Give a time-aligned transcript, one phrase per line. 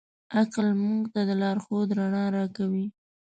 [0.37, 2.85] عقل موږ ته د لارښود رڼا راکوي.